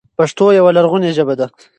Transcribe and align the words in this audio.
پښتو 0.17 0.45
يوه 0.59 0.71
لرغونې 0.77 1.09
ژبه 1.17 1.33
ده، 1.39 1.47